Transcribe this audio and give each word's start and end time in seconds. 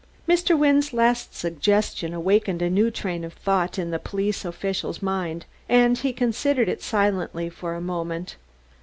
Mr. 0.27 0.57
Wynne's 0.57 0.93
last 0.93 1.35
suggestion 1.35 2.11
awakened 2.11 2.63
a 2.63 2.71
new 2.71 2.89
train 2.89 3.23
of 3.23 3.33
thought 3.33 3.77
in 3.77 3.91
the 3.91 3.99
police 3.99 4.43
official's 4.43 4.99
mind, 4.99 5.45
and 5.69 5.99
he 5.99 6.11
considered 6.11 6.67
it 6.67 6.81
silently 6.81 7.49
for 7.51 7.75
a 7.75 7.81
moment. 7.81 8.35